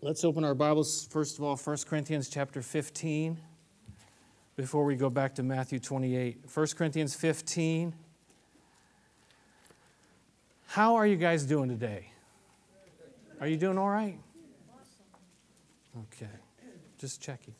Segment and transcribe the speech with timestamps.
[0.00, 3.36] Let's open our Bibles, first of all, 1 Corinthians chapter 15,
[4.54, 6.44] before we go back to Matthew 28.
[6.54, 7.92] 1 Corinthians 15.
[10.68, 12.12] How are you guys doing today?
[13.40, 14.16] Are you doing all right?
[16.12, 16.30] Okay,
[16.96, 17.56] just checking.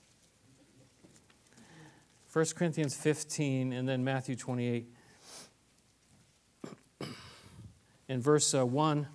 [2.32, 4.86] 1 Corinthians 15 and then Matthew 28.
[8.06, 9.08] In verse uh, 1,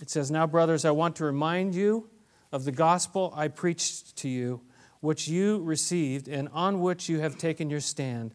[0.00, 2.08] it says, Now, brothers, I want to remind you
[2.52, 4.62] of the gospel I preached to you,
[5.00, 8.34] which you received and on which you have taken your stand.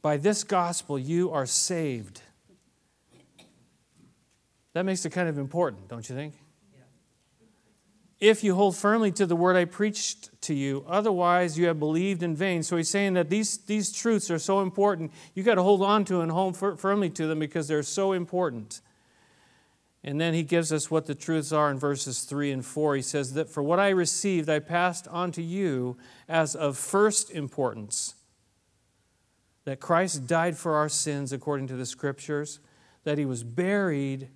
[0.00, 2.22] By this gospel you are saved.
[4.74, 6.34] That makes it kind of important, don't you think?
[8.18, 12.22] If you hold firmly to the word I preached to you, otherwise you have believed
[12.22, 12.62] in vain.
[12.62, 15.10] So he's saying that these, these truths are so important.
[15.34, 18.80] You've got to hold on to and hold firmly to them because they're so important.
[20.04, 22.96] And then he gives us what the truths are in verses 3 and 4.
[22.96, 25.96] He says that for what I received, I passed on to you
[26.28, 28.16] as of first importance
[29.64, 32.58] that Christ died for our sins according to the Scriptures,
[33.04, 34.28] that he was buried,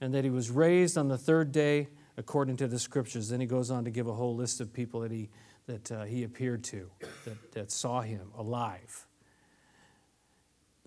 [0.00, 3.28] and that he was raised on the third day according to the Scriptures.
[3.28, 5.30] Then he goes on to give a whole list of people that he,
[5.66, 6.90] that, uh, he appeared to,
[7.24, 9.06] that, that saw him alive.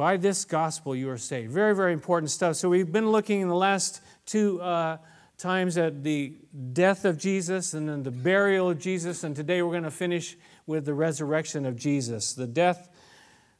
[0.01, 1.51] By this gospel you are saved.
[1.51, 2.55] Very, very important stuff.
[2.55, 4.97] So we've been looking in the last two uh,
[5.37, 6.39] times at the
[6.73, 10.37] death of Jesus and then the burial of Jesus, and today we're going to finish
[10.65, 12.33] with the resurrection of Jesus.
[12.33, 12.89] The death,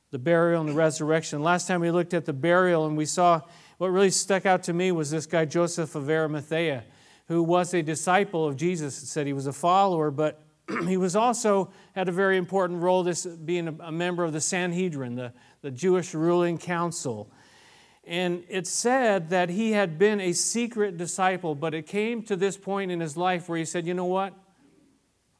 [0.10, 1.44] the burial, and the resurrection.
[1.44, 3.42] Last time we looked at the burial and we saw
[3.78, 6.86] what really stuck out to me was this guy Joseph of Arimathea,
[7.28, 9.04] who was a disciple of Jesus.
[9.04, 10.42] It said he was a follower, but
[10.88, 14.42] he was also had a very important role, this being a, a member of the
[14.42, 17.32] Sanhedrin, the, the Jewish ruling council.
[18.04, 22.58] And it said that he had been a secret disciple, but it came to this
[22.58, 24.34] point in his life where he said, You know what?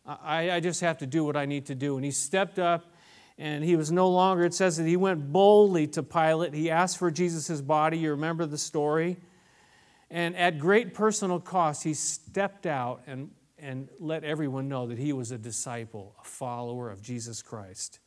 [0.06, 1.96] I, I just have to do what I need to do.
[1.96, 2.86] And he stepped up
[3.38, 6.54] and he was no longer, it says that he went boldly to Pilate.
[6.54, 7.98] He asked for Jesus' body.
[7.98, 9.18] You remember the story?
[10.10, 13.32] And at great personal cost, he stepped out and,
[13.62, 18.00] and let everyone know that he was a disciple, a follower of Jesus Christ.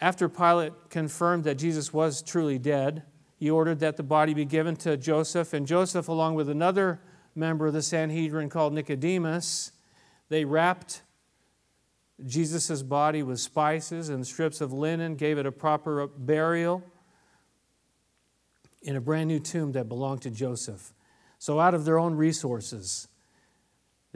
[0.00, 3.02] After Pilate confirmed that Jesus was truly dead,
[3.38, 7.00] he ordered that the body be given to Joseph, and Joseph, along with another
[7.34, 9.72] member of the Sanhedrin called Nicodemus,
[10.28, 11.02] they wrapped
[12.24, 16.82] Jesus' body with spices and strips of linen, gave it a proper burial
[18.82, 20.92] in a brand new tomb that belonged to Joseph.
[21.38, 23.08] So, out of their own resources,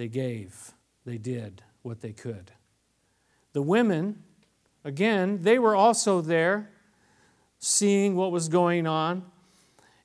[0.01, 0.73] they gave,
[1.05, 2.51] they did what they could.
[3.53, 4.23] The women
[4.85, 6.71] Again, they were also there
[7.59, 9.25] seeing what was going on.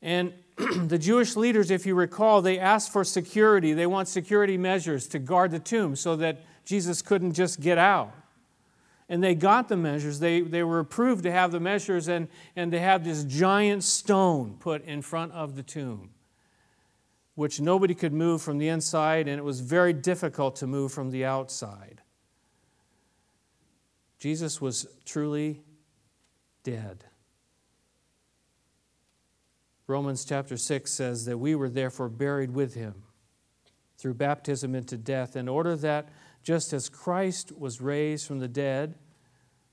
[0.02, 3.74] And the Jewish leaders, if you recall, they asked for security.
[3.74, 8.14] They want security measures to guard the tomb so that Jesus couldn't just get out.
[9.08, 10.20] And they got the measures.
[10.20, 14.58] They, they were approved to have the measures and, and to have this giant stone
[14.60, 16.10] put in front of the tomb,
[17.36, 21.12] which nobody could move from the inside, and it was very difficult to move from
[21.12, 22.02] the outside.
[24.18, 25.62] Jesus was truly
[26.64, 27.04] dead.
[29.88, 33.04] Romans chapter 6 says that we were therefore buried with him
[33.98, 36.10] through baptism into death, in order that
[36.42, 38.96] just as Christ was raised from the dead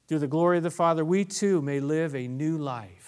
[0.06, 3.02] through the glory of the Father, we too may live a new life.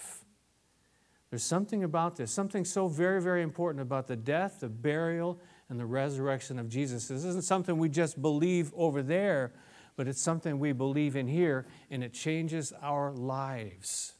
[1.29, 5.79] There's something about this, something so very, very important about the death, the burial, and
[5.79, 7.07] the resurrection of Jesus.
[7.07, 9.53] This isn't something we just believe over there
[9.95, 14.13] but it's something we believe in here, and it changes our lives.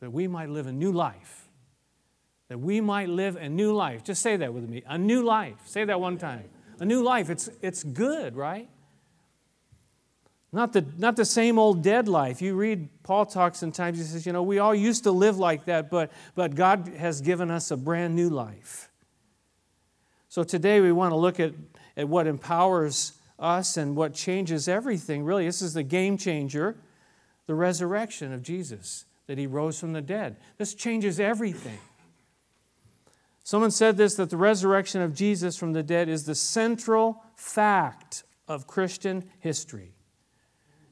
[0.00, 1.48] That we might live a new life.
[2.48, 4.04] That we might live a new life.
[4.04, 4.82] Just say that with me.
[4.86, 5.56] A new life.
[5.64, 6.50] Say that one time.
[6.80, 7.30] A new life.
[7.30, 8.68] It's, it's good, right?
[10.52, 12.42] Not the, not the same old dead life.
[12.42, 15.64] You read, Paul talks sometimes, he says, you know, we all used to live like
[15.64, 18.90] that, but, but God has given us a brand new life.
[20.28, 21.54] So today we want to look at,
[21.96, 25.46] at what empowers us and what changes everything, really.
[25.46, 26.76] This is the game changer
[27.46, 30.36] the resurrection of Jesus, that he rose from the dead.
[30.58, 31.78] This changes everything.
[33.44, 38.22] Someone said this that the resurrection of Jesus from the dead is the central fact
[38.46, 39.91] of Christian history.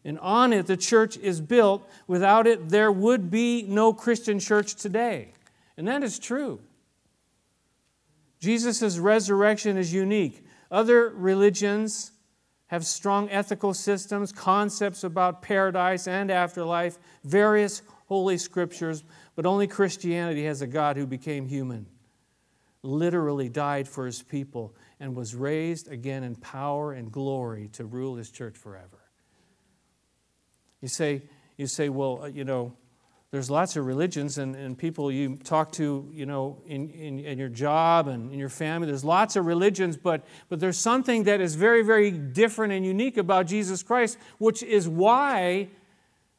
[0.04, 1.88] And on it, the church is built.
[2.06, 5.32] Without it, there would be no Christian church today.
[5.76, 6.60] And that is true.
[8.40, 10.44] Jesus' resurrection is unique.
[10.70, 12.12] Other religions
[12.68, 19.02] have strong ethical systems, concepts about paradise and afterlife, various holy scriptures,
[19.34, 21.86] but only Christianity has a God who became human.
[22.82, 28.16] literally died for his people and was raised again in power and glory to rule
[28.16, 28.99] his church forever.
[30.80, 31.22] You say,
[31.56, 32.74] you say, well, uh, you know,
[33.30, 37.38] there's lots of religions and, and people you talk to, you know, in, in, in,
[37.38, 38.88] your job and in your family.
[38.88, 43.16] There's lots of religions, but, but there's something that is very, very different and unique
[43.18, 45.68] about Jesus Christ, which is why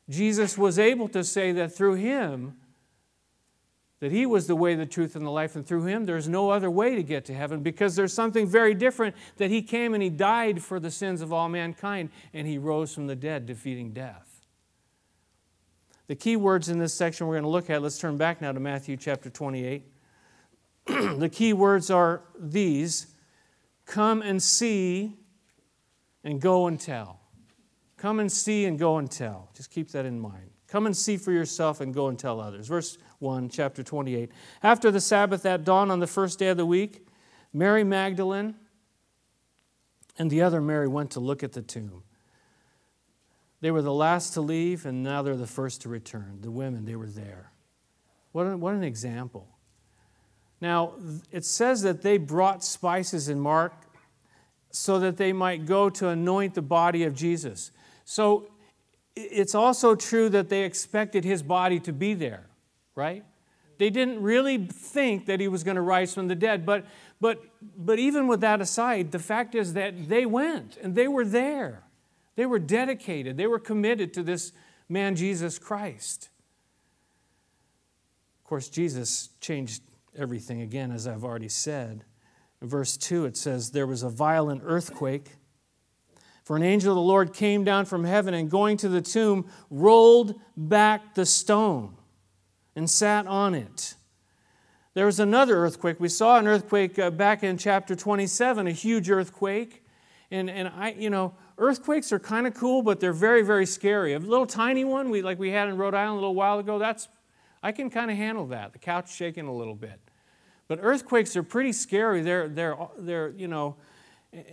[0.09, 2.57] Jesus was able to say that through him,
[4.01, 6.49] that he was the way, the truth, and the life, and through him there's no
[6.49, 10.03] other way to get to heaven because there's something very different that he came and
[10.03, 13.93] he died for the sins of all mankind and he rose from the dead, defeating
[13.93, 14.30] death.
[16.07, 18.51] The key words in this section we're going to look at, let's turn back now
[18.51, 19.85] to Matthew chapter 28.
[20.85, 23.07] the key words are these
[23.85, 25.17] come and see
[26.23, 27.19] and go and tell.
[27.97, 29.49] Come and see and go and tell.
[29.55, 30.49] Just keep that in mind.
[30.67, 32.67] Come and see for yourself and go and tell others.
[32.67, 34.31] Verse 1, chapter 28.
[34.63, 37.05] After the Sabbath at dawn on the first day of the week,
[37.53, 38.55] Mary Magdalene
[40.17, 42.03] and the other Mary went to look at the tomb.
[43.61, 46.39] They were the last to leave, and now they're the first to return.
[46.41, 47.51] The women, they were there.
[48.31, 49.47] What an, what an example.
[50.59, 50.93] Now,
[51.31, 53.73] it says that they brought spices in Mark
[54.71, 57.71] so that they might go to anoint the body of Jesus.
[58.05, 58.49] So
[59.15, 62.45] it's also true that they expected his body to be there,
[62.95, 63.23] right?
[63.77, 66.65] They didn't really think that he was going to rise from the dead.
[66.65, 66.85] But,
[67.19, 67.43] but,
[67.75, 71.83] but even with that aside, the fact is that they went and they were there.
[72.35, 74.51] They were dedicated, they were committed to this
[74.87, 76.29] man, Jesus Christ.
[78.39, 79.83] Of course, Jesus changed
[80.17, 82.03] everything again, as I've already said.
[82.61, 85.29] In verse 2, it says, There was a violent earthquake.
[86.43, 89.49] For an angel of the Lord came down from heaven and going to the tomb,
[89.69, 91.95] rolled back the stone
[92.75, 93.95] and sat on it.
[94.93, 95.99] There was another earthquake.
[95.99, 99.85] We saw an earthquake uh, back in chapter 27, a huge earthquake.
[100.29, 104.13] And, and I, you know, earthquakes are kind of cool, but they're very, very scary.
[104.13, 106.79] A little tiny one, we, like we had in Rhode Island a little while ago,
[106.79, 107.07] that's,
[107.61, 108.73] I can kind of handle that.
[108.73, 109.99] The couch shaking a little bit.
[110.67, 112.23] But earthquakes are pretty scary.
[112.23, 113.75] They're, they're, they're you know,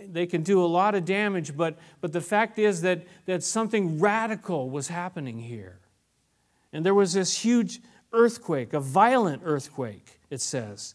[0.07, 3.99] they can do a lot of damage, but, but the fact is that, that something
[3.99, 5.79] radical was happening here.
[6.71, 7.81] And there was this huge
[8.13, 10.93] earthquake, a violent earthquake, it says.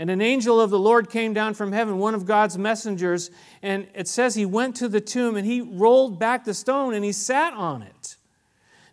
[0.00, 3.30] And an angel of the Lord came down from heaven, one of God's messengers,
[3.60, 7.04] and it says he went to the tomb and he rolled back the stone and
[7.04, 8.16] he sat on it.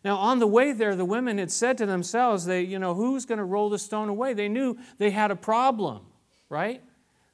[0.03, 3.25] Now, on the way there, the women had said to themselves, they, you know, who's
[3.25, 4.33] going to roll the stone away?
[4.33, 6.01] They knew they had a problem,
[6.49, 6.83] right?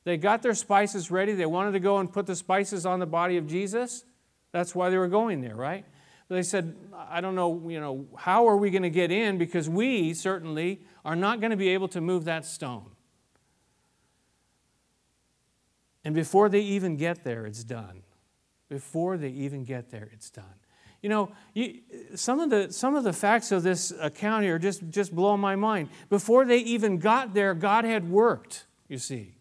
[0.04, 1.34] They got their spices ready.
[1.34, 4.06] They wanted to go and put the spices on the body of Jesus.
[4.52, 5.84] That's why they were going there, right?
[6.30, 6.76] But they said,
[7.10, 9.40] I don't know, you know, how are we going to get in?
[9.40, 12.93] Because we certainly are not going to be able to move that stone.
[16.04, 18.04] And before they even get there, it's done.
[18.70, 20.46] Before they even get there, it's done.
[21.02, 21.82] You know, you,
[22.16, 25.56] some, of the, some of the facts of this account here just, just blow my
[25.56, 25.90] mind.
[26.10, 29.36] Before they even got there, God had worked, you see.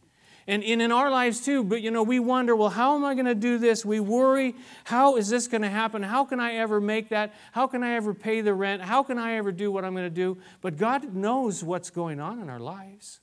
[0.48, 3.14] And, and in our lives too, but you know, we wonder, well, how am I
[3.14, 3.84] going to do this?
[3.84, 6.02] We worry, how is this going to happen?
[6.02, 7.32] How can I ever make that?
[7.52, 8.82] How can I ever pay the rent?
[8.82, 10.38] How can I ever do what I'm going to do?
[10.60, 13.20] But God knows what's going on in our lives.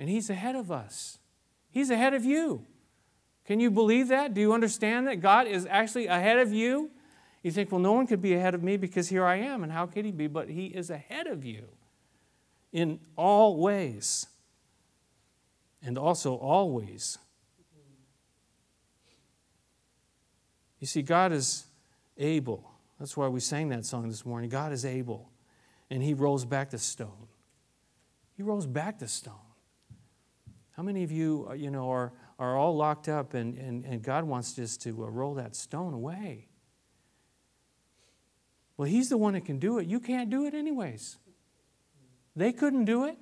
[0.00, 1.17] And He's ahead of us.
[1.78, 2.66] He's ahead of you.
[3.44, 4.34] Can you believe that?
[4.34, 6.90] Do you understand that God is actually ahead of you?
[7.44, 9.70] You think, well, no one could be ahead of me because here I am, and
[9.70, 10.26] how could he be?
[10.26, 11.68] But he is ahead of you
[12.72, 14.26] in all ways,
[15.80, 17.16] and also always.
[20.80, 21.64] You see, God is
[22.16, 22.72] able.
[22.98, 24.50] That's why we sang that song this morning.
[24.50, 25.30] God is able,
[25.90, 27.28] and he rolls back the stone.
[28.36, 29.47] He rolls back the stone.
[30.78, 34.00] How many of you, uh, you know, are, are all locked up and, and, and
[34.00, 36.46] God wants just to uh, roll that stone away?
[38.76, 39.88] Well, He's the one that can do it.
[39.88, 41.16] You can't do it, anyways.
[42.36, 43.18] They couldn't do it.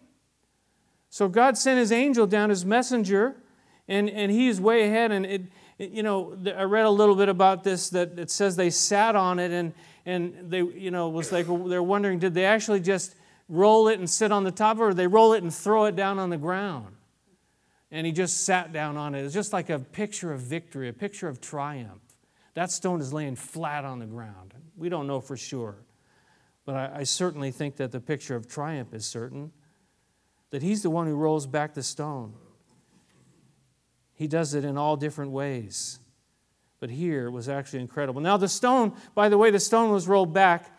[1.09, 3.37] So God sent His angel down, His messenger,
[3.89, 5.11] and, and He's way ahead.
[5.11, 5.43] And, it,
[5.79, 9.17] it, you know, I read a little bit about this that it says they sat
[9.17, 9.73] on it and,
[10.05, 13.15] and they, you know, was like they're wondering did they actually just
[13.49, 15.87] roll it and sit on the top of it, or they roll it and throw
[15.87, 16.96] it down on the ground?
[17.97, 19.25] And he just sat down on it.
[19.25, 22.03] It's just like a picture of victory, a picture of triumph.
[22.53, 24.53] That stone is laying flat on the ground.
[24.77, 25.77] We don't know for sure,
[26.67, 29.51] but I, I certainly think that the picture of triumph is certain
[30.51, 32.35] that he's the one who rolls back the stone.
[34.15, 35.99] He does it in all different ways.
[36.81, 38.21] But here it was actually incredible.
[38.21, 40.71] Now, the stone, by the way, the stone was rolled back.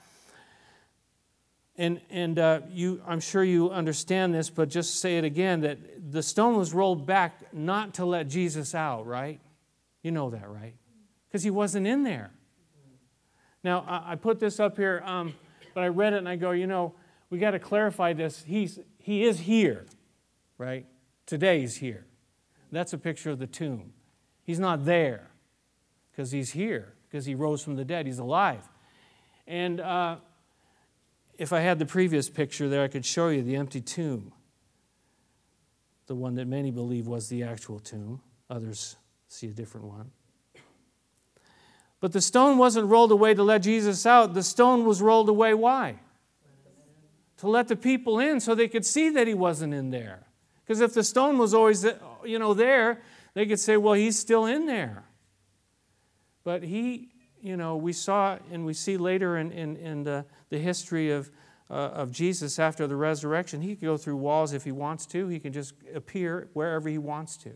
[1.78, 6.12] And, and uh, you, I'm sure you understand this, but just say it again that
[6.12, 9.40] the stone was rolled back not to let Jesus out, right?
[10.02, 10.74] You know that, right?
[11.28, 12.32] Because he wasn't in there.
[13.64, 15.36] Now, I, I put this up here, um,
[15.76, 16.96] but I read it and I go, you know,
[17.30, 18.44] we got to clarify this.
[18.44, 19.86] He's, he is here,
[20.58, 20.86] right?
[21.26, 22.06] Today he's here.
[22.72, 23.94] That's a picture of the tomb.
[24.44, 25.30] He's not there
[26.12, 28.06] because he's here, because he rose from the dead.
[28.06, 28.68] He's alive.
[29.46, 30.18] And uh,
[31.38, 34.34] if I had the previous picture there, I could show you the empty tomb.
[36.08, 38.22] The one that many believe was the actual tomb.
[38.50, 38.96] Others
[39.28, 40.12] see a different one.
[42.00, 44.34] But the stone wasn't rolled away to let Jesus out.
[44.34, 45.54] The stone was rolled away.
[45.54, 46.00] Why?
[47.38, 50.28] To let the people in so they could see that he wasn't in there.
[50.64, 51.86] Because if the stone was always
[52.24, 53.02] you know, there,
[53.34, 55.04] they could say, well, he's still in there.
[56.44, 57.10] But he,
[57.42, 61.32] you know, we saw and we see later in, in, in the, the history of,
[61.70, 65.28] uh, of Jesus after the resurrection, he can go through walls if he wants to.
[65.28, 67.52] He can just appear wherever he wants to.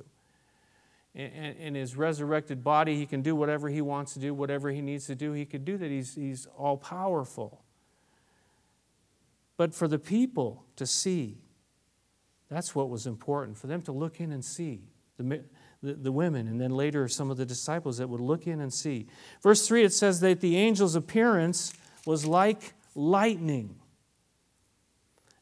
[1.13, 4.81] In, in his resurrected body, he can do whatever he wants to do, whatever he
[4.81, 5.33] needs to do.
[5.33, 5.89] He could do that.
[5.89, 7.63] He's, he's all powerful.
[9.57, 11.37] But for the people to see,
[12.49, 14.81] that's what was important, for them to look in and see.
[15.17, 15.43] The,
[15.81, 18.73] the, the, women, and then later some of the disciples that would look in and
[18.73, 19.07] see.
[19.41, 21.73] Verse 3, it says that the angel's appearance
[22.05, 23.75] was like lightning,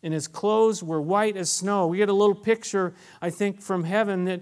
[0.01, 1.87] and his clothes were white as snow.
[1.87, 4.41] We get a little picture, I think, from heaven that,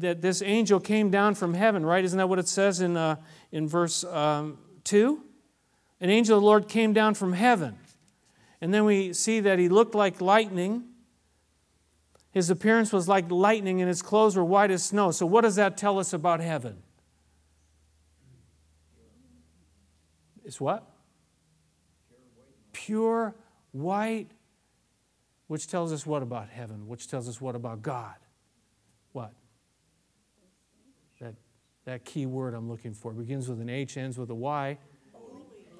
[0.00, 2.02] that this angel came down from heaven, right?
[2.02, 3.16] Isn't that what it says in, uh,
[3.52, 5.22] in verse um, 2?
[6.00, 7.76] An angel of the Lord came down from heaven.
[8.62, 10.84] And then we see that he looked like lightning
[12.34, 15.12] his appearance was like lightning, and his clothes were white as snow.
[15.12, 16.82] So, what does that tell us about heaven?
[20.44, 20.84] It's what?
[22.72, 23.36] Pure
[23.70, 24.32] white,
[25.46, 26.88] which tells us what about heaven?
[26.88, 28.16] Which tells us what about God?
[29.12, 29.32] What?
[31.20, 31.36] That,
[31.84, 34.76] that key word I'm looking for begins with an H, ends with a Y.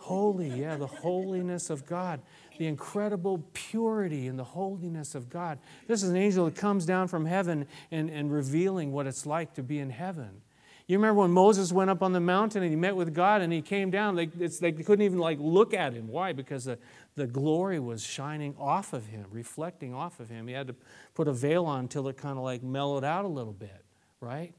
[0.04, 2.20] Holy, yeah, the holiness of God,
[2.58, 5.58] the incredible purity and the holiness of God.
[5.88, 9.54] This is an angel that comes down from heaven and, and revealing what it's like
[9.54, 10.42] to be in heaven.
[10.86, 13.50] You remember when Moses went up on the mountain and he met with God and
[13.50, 16.08] he came down, they, they couldn't even like look at him.
[16.08, 16.34] Why?
[16.34, 16.78] Because the,
[17.14, 20.46] the glory was shining off of him, reflecting off of him.
[20.46, 20.74] He had to
[21.14, 23.82] put a veil on until it kind of like mellowed out a little bit,
[24.20, 24.52] right?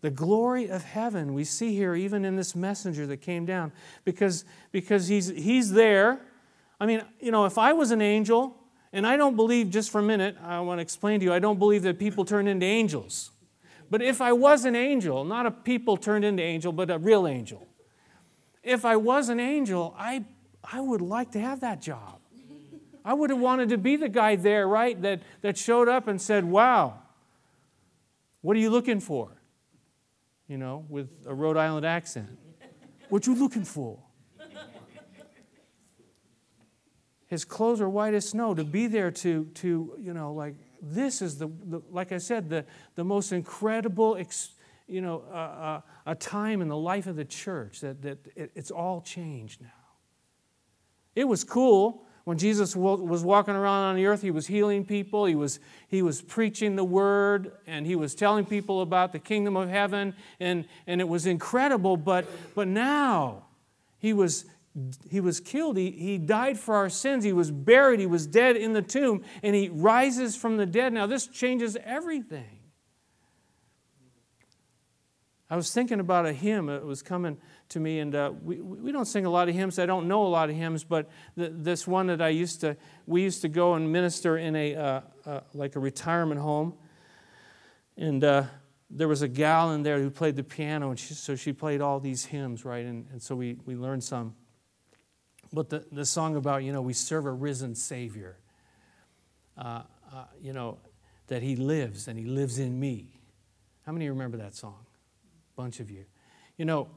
[0.00, 3.72] The glory of heaven we see here even in this messenger that came down
[4.04, 6.20] because, because he's, he's there.
[6.80, 8.56] I mean, you know, if I was an angel,
[8.92, 11.40] and I don't believe, just for a minute, I want to explain to you, I
[11.40, 13.32] don't believe that people turn into angels.
[13.90, 17.26] But if I was an angel, not a people turned into angel, but a real
[17.26, 17.66] angel,
[18.62, 20.24] if I was an angel, I,
[20.62, 22.20] I would like to have that job.
[23.04, 26.20] I would have wanted to be the guy there, right, that, that showed up and
[26.20, 26.98] said, Wow,
[28.42, 29.30] what are you looking for?
[30.48, 32.28] You know, with a Rhode Island accent.
[33.08, 33.98] What you looking for?
[37.26, 38.54] His clothes are white as snow.
[38.54, 42.48] To be there to, to you know, like, this is the, the like I said,
[42.48, 42.64] the,
[42.94, 44.54] the most incredible, ex,
[44.86, 48.50] you know, uh, uh, a time in the life of the church that, that it,
[48.54, 49.68] it's all changed now.
[51.14, 55.24] It was cool when Jesus was walking around on the earth, he was healing people,
[55.24, 59.56] he was, he was preaching the word, and he was telling people about the kingdom
[59.56, 61.96] of heaven, and, and it was incredible.
[61.96, 63.44] But, but now
[63.98, 64.44] he was,
[65.08, 65.78] he was killed.
[65.78, 67.24] He, he died for our sins.
[67.24, 67.98] He was buried.
[67.98, 70.92] He was dead in the tomb, and he rises from the dead.
[70.92, 72.58] Now, this changes everything.
[75.48, 76.68] I was thinking about a hymn.
[76.68, 77.38] It was coming
[77.70, 79.78] to me, and uh, we, we don't sing a lot of hymns.
[79.78, 83.22] I don't know a lot of hymns, but this one that I used to, we
[83.22, 86.74] used to go and minister in a, uh, uh, like a retirement home.
[87.96, 88.44] And uh,
[88.90, 91.80] there was a gal in there who played the piano, and she, so she played
[91.80, 92.84] all these hymns, right?
[92.84, 94.34] And, and so we, we learned some.
[95.52, 98.38] But the, the song about, you know, we serve a risen Savior,
[99.56, 99.82] uh,
[100.12, 100.78] uh, you know,
[101.26, 103.20] that He lives and He lives in me.
[103.84, 104.84] How many remember that song?
[105.58, 106.04] bunch of you.
[106.56, 106.88] You know,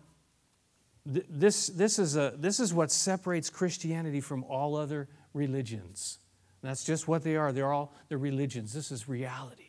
[1.12, 6.20] th- this, this, is a, this is what separates Christianity from all other religions.
[6.62, 7.52] That's just what they are.
[7.52, 8.74] They're all they're religions.
[8.74, 9.64] This is reality.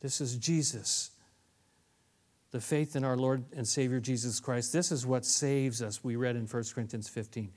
[0.00, 1.10] This is Jesus.
[2.50, 4.72] The faith in our Lord and Savior Jesus Christ.
[4.72, 6.02] This is what saves us.
[6.02, 7.50] We read in 1 Corinthians 15.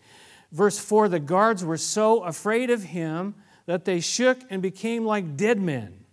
[0.51, 5.35] Verse 4 The guards were so afraid of him that they shook and became like
[5.35, 6.05] dead men.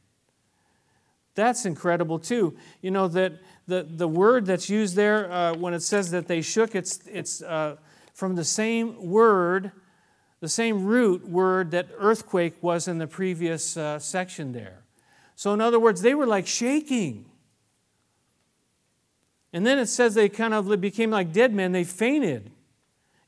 [1.35, 2.57] That's incredible, too.
[2.83, 3.35] You know, that
[3.67, 7.43] the, the word that's used there uh, when it says that they shook, it's, it's
[7.43, 7.77] uh,
[8.13, 9.73] from the same word
[10.43, 14.83] the same root word that earthquake was in the previous uh, section there.
[15.37, 17.27] So, in other words, they were like shaking.
[19.53, 22.51] And then it says they kind of became like dead men, they fainted.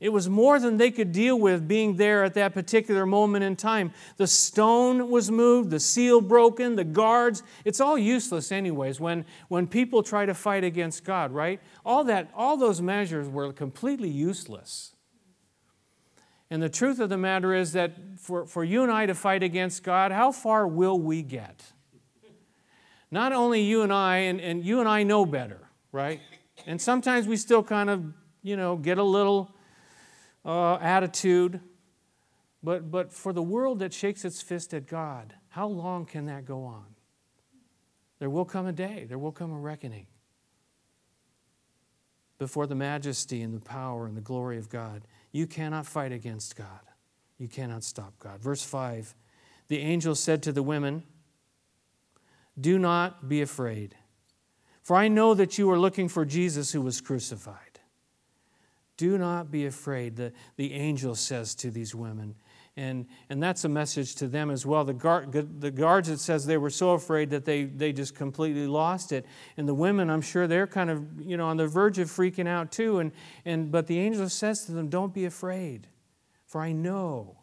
[0.05, 3.55] It was more than they could deal with being there at that particular moment in
[3.55, 3.91] time.
[4.17, 7.41] The stone was moved, the seal broken, the guards.
[7.65, 11.59] It's all useless, anyways, when, when people try to fight against God, right?
[11.83, 14.93] All, that, all those measures were completely useless.
[16.51, 19.41] And the truth of the matter is that for, for you and I to fight
[19.41, 21.63] against God, how far will we get?
[23.09, 26.21] Not only you and I, and, and you and I know better, right?
[26.67, 29.54] And sometimes we still kind of, you know, get a little
[30.45, 31.59] uh, attitude.
[32.63, 36.45] But, but for the world that shakes its fist at God, how long can that
[36.45, 36.85] go on?
[38.19, 40.07] There will come a day, there will come a reckoning
[42.37, 45.03] before the majesty and the power and the glory of God.
[45.31, 46.79] You cannot fight against God.
[47.37, 48.41] You cannot stop God.
[48.41, 49.13] Verse 5
[49.67, 51.03] The angel said to the women,
[52.59, 53.95] Do not be afraid,
[54.81, 57.74] for I know that you are looking for Jesus who was crucified.
[58.97, 62.35] Do not be afraid, the, the angel says to these women.
[62.77, 64.83] And, and that's a message to them as well.
[64.83, 68.67] The, guard, the guards, it says they were so afraid that they, they just completely
[68.67, 69.25] lost it.
[69.55, 72.47] And the women, I'm sure they're kind of, you know, on the verge of freaking
[72.47, 72.99] out too.
[72.99, 73.13] And,
[73.45, 75.87] and, but the angel says to them, Don't be afraid,
[76.45, 77.37] for I know,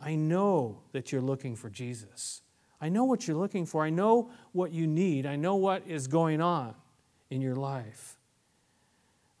[0.00, 2.40] I know that you're looking for Jesus.
[2.80, 3.84] I know what you're looking for.
[3.84, 5.26] I know what you need.
[5.26, 6.74] I know what is going on
[7.30, 8.15] in your life.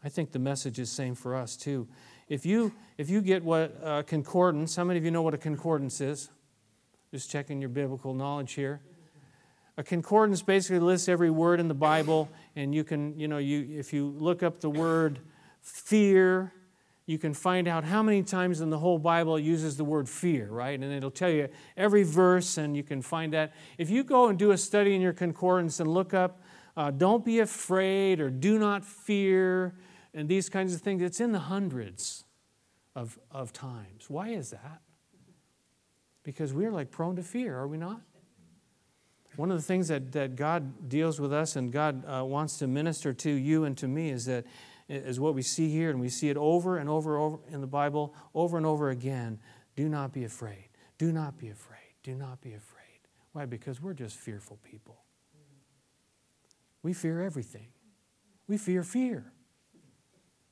[0.06, 1.88] I think the message is same for us too.
[2.28, 5.38] If you, if you get what uh, concordance, how many of you know what a
[5.38, 6.30] concordance is?
[7.10, 8.80] Just checking your biblical knowledge here.
[9.76, 13.66] A concordance basically lists every word in the Bible, and you can, you know, you,
[13.76, 15.18] if you look up the word
[15.60, 16.52] fear,
[17.06, 20.08] you can find out how many times in the whole Bible it uses the word
[20.08, 20.78] fear, right?
[20.78, 23.54] And it'll tell you every verse, and you can find that.
[23.76, 26.42] If you go and do a study in your concordance and look up,
[26.76, 29.74] uh, don't be afraid or do not fear,
[30.16, 31.02] and these kinds of things.
[31.02, 32.24] It's in the hundreds
[32.96, 34.08] of, of times.
[34.08, 34.80] Why is that?
[36.24, 38.00] Because we're like prone to fear, are we not?
[39.36, 42.66] One of the things that, that God deals with us and God uh, wants to
[42.66, 44.46] minister to you and to me is that
[44.88, 47.66] is what we see here, and we see it over and over, over in the
[47.66, 49.38] Bible, over and over again.
[49.74, 50.68] Do not be afraid.
[50.96, 51.80] Do not be afraid.
[52.02, 53.00] Do not be afraid.
[53.32, 53.46] Why?
[53.46, 54.96] Because we're just fearful people.
[56.82, 57.66] We fear everything.
[58.46, 59.32] We fear fear.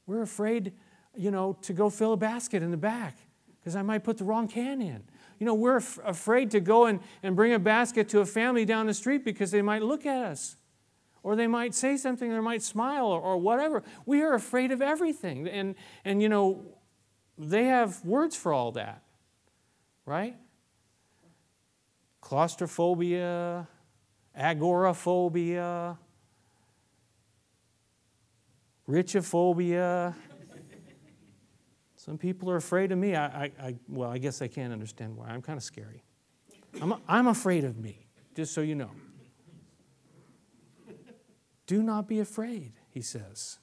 [0.07, 0.73] We're afraid,
[1.15, 3.17] you know, to go fill a basket in the back
[3.61, 5.03] because I might put the wrong can in.
[5.39, 8.65] You know, we're af- afraid to go and, and bring a basket to a family
[8.65, 10.57] down the street because they might look at us
[11.23, 13.83] or they might say something or might smile or, or whatever.
[14.05, 15.49] We are afraid of everything.
[15.49, 16.67] And, and, you know,
[17.39, 19.03] they have words for all that,
[20.05, 20.37] right?
[22.21, 23.67] Claustrophobia,
[24.37, 25.99] agoraphobia,
[28.89, 30.15] richophobia.
[31.97, 33.15] Some people are afraid of me.
[33.15, 35.29] I, I, I, well, I guess I can't understand why.
[35.29, 36.05] I'm kind of scary.
[36.83, 38.91] I'm, I'm afraid of me, just so you know.
[41.67, 43.59] Do not be afraid, he says.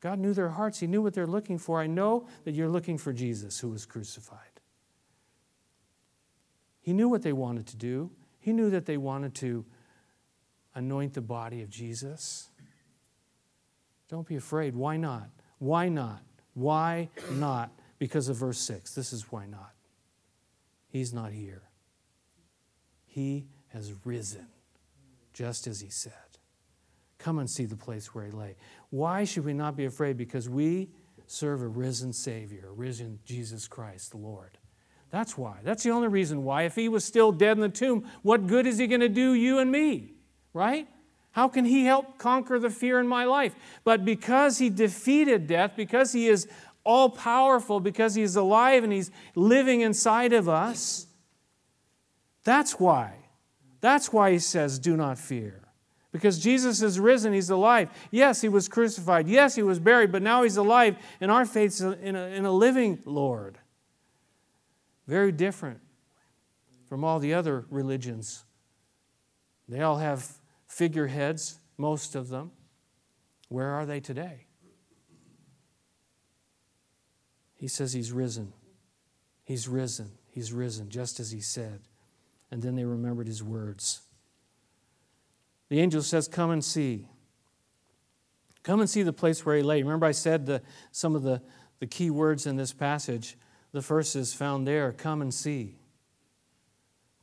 [0.00, 1.80] God knew their hearts, He knew what they're looking for.
[1.80, 4.40] I know that you're looking for Jesus who was crucified.
[6.80, 9.64] He knew what they wanted to do, He knew that they wanted to
[10.74, 12.50] anoint the body of Jesus.
[14.08, 14.74] Don't be afraid.
[14.74, 15.28] Why not?
[15.58, 16.22] Why not?
[16.54, 17.70] Why not?
[17.98, 18.94] Because of verse 6.
[18.94, 19.72] This is why not.
[20.88, 21.62] He's not here.
[23.04, 24.46] He has risen,
[25.32, 26.12] just as he said.
[27.18, 28.56] Come and see the place where he lay.
[28.90, 30.16] Why should we not be afraid?
[30.16, 30.88] Because we
[31.26, 34.56] serve a risen Savior, a risen Jesus Christ, the Lord.
[35.10, 35.58] That's why.
[35.62, 36.62] That's the only reason why.
[36.62, 39.34] If he was still dead in the tomb, what good is he going to do
[39.34, 40.14] you and me?
[40.52, 40.88] Right?
[41.38, 43.54] How can he help conquer the fear in my life?
[43.84, 46.48] But because he defeated death, because he is
[46.82, 51.06] all powerful, because he is alive and he's living inside of us,
[52.42, 53.14] that's why.
[53.80, 55.62] That's why he says, Do not fear.
[56.10, 57.88] Because Jesus is risen, he's alive.
[58.10, 59.28] Yes, he was crucified.
[59.28, 62.52] Yes, he was buried, but now he's alive, and our faith in a, in a
[62.52, 63.58] living Lord.
[65.06, 65.78] Very different
[66.88, 68.42] from all the other religions.
[69.68, 70.37] They all have
[70.68, 72.52] figureheads, most of them.
[73.48, 74.46] Where are they today?
[77.56, 78.52] He says he's risen.
[79.44, 80.12] He's risen.
[80.30, 81.80] He's risen, just as he said.
[82.50, 84.02] And then they remembered his words.
[85.68, 87.08] The angel says, Come and see.
[88.62, 89.82] Come and see the place where he lay.
[89.82, 91.42] Remember, I said the, some of the,
[91.80, 93.36] the key words in this passage
[93.72, 95.76] the first is found there come and see.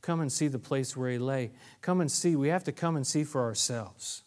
[0.06, 1.50] Come and see the place where he lay.
[1.80, 2.36] Come and see.
[2.36, 4.22] We have to come and see for ourselves.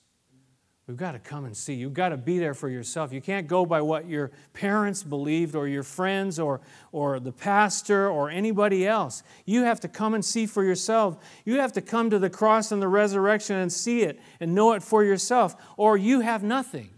[0.88, 1.74] We've got to come and see.
[1.76, 3.14] You've got to be there for yourself.
[3.14, 6.60] You can't go by what your parents believed or your friends or,
[6.92, 9.24] or the pastor or anybody else.
[9.46, 11.18] You have to come and see for yourself.
[11.46, 14.74] You have to come to the cross and the resurrection and see it and know
[14.74, 16.90] it for yourself, or you have nothing.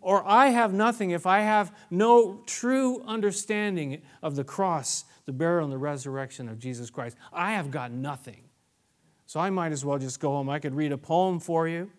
[0.00, 5.64] Or I have nothing if I have no true understanding of the cross, the burial,
[5.64, 7.16] and the resurrection of Jesus Christ.
[7.32, 8.44] I have got nothing.
[9.26, 10.48] So I might as well just go home.
[10.48, 11.90] I could read a poem for you.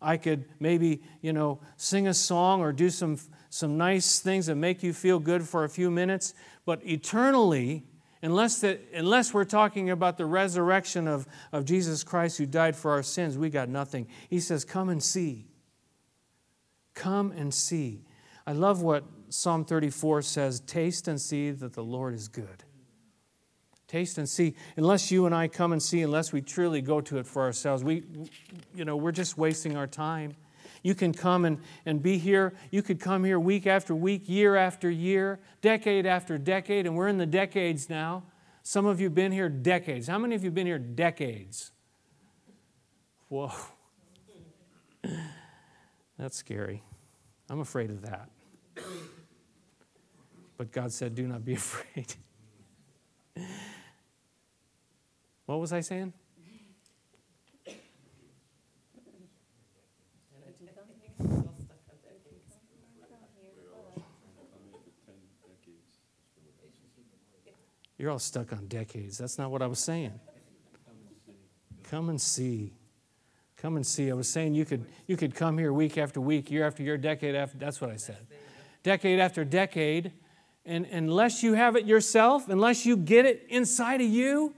[0.00, 3.18] I could maybe, you know, sing a song or do some,
[3.50, 6.34] some nice things that make you feel good for a few minutes.
[6.64, 7.84] But eternally,
[8.22, 12.92] unless, that, unless we're talking about the resurrection of, of Jesus Christ who died for
[12.92, 14.08] our sins, we got nothing.
[14.28, 15.46] He says, Come and see.
[16.94, 18.04] Come and see.
[18.46, 22.62] I love what Psalm 34 says taste and see that the Lord is good.
[23.88, 24.54] Taste and see.
[24.76, 27.82] Unless you and I come and see, unless we truly go to it for ourselves,
[27.82, 28.04] we,
[28.76, 30.36] you know, we're just wasting our time.
[30.84, 32.54] You can come and, and be here.
[32.70, 37.08] You could come here week after week, year after year, decade after decade, and we're
[37.08, 38.22] in the decades now.
[38.62, 40.06] Some of you have been here decades.
[40.06, 41.72] How many of you have been here decades?
[43.28, 43.50] Whoa.
[46.18, 46.84] That's scary.
[47.50, 48.28] I'm afraid of that.
[50.56, 52.14] But God said, Do not be afraid.
[55.46, 56.12] What was I saying?
[67.96, 69.16] You're all stuck on decades.
[69.16, 70.12] That's not what I was saying.
[71.84, 72.74] Come and see.
[73.56, 74.10] Come and see.
[74.10, 76.98] I was saying you could you could come here week after week, year after year,
[76.98, 78.26] decade after that's what I said.
[78.82, 80.12] Decade after decade.
[80.66, 84.54] And unless you have it yourself, unless you get it inside of you,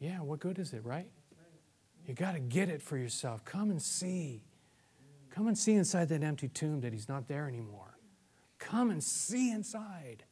[0.00, 1.06] Yeah, what good is it, right?
[2.06, 3.44] You got to get it for yourself.
[3.44, 4.42] Come and see.
[5.28, 7.98] Come and see inside that empty tomb that he's not there anymore.
[8.58, 10.24] Come and see inside.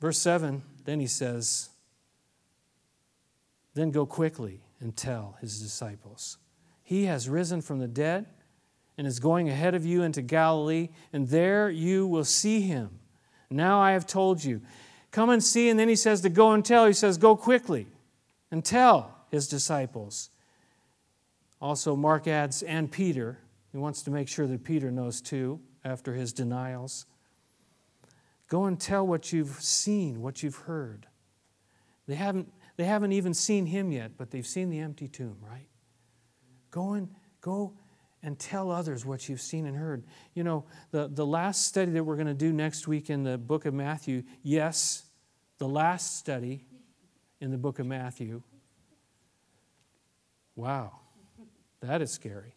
[0.00, 1.70] Verse 7, then he says,
[3.74, 6.38] Then go quickly and tell his disciples,
[6.82, 8.26] He has risen from the dead
[8.98, 13.00] and is going ahead of you into Galilee, and there you will see him
[13.50, 14.62] now I have told you.
[15.10, 15.68] Come and see.
[15.68, 16.86] And then he says to go and tell.
[16.86, 17.88] He says, Go quickly
[18.50, 20.30] and tell his disciples.
[21.60, 23.38] Also, Mark adds, and Peter.
[23.72, 27.06] He wants to make sure that Peter knows too after his denials.
[28.48, 31.06] Go and tell what you've seen, what you've heard.
[32.06, 35.68] They haven't, they haven't even seen him yet, but they've seen the empty tomb, right?
[36.70, 37.08] Go and
[37.40, 37.74] go
[38.22, 40.04] and tell others what you've seen and heard.
[40.34, 43.38] You know, the, the last study that we're going to do next week in the
[43.38, 45.04] book of Matthew, yes,
[45.58, 46.66] the last study
[47.40, 48.42] in the book of Matthew.
[50.54, 50.92] Wow,
[51.80, 52.54] that is scary.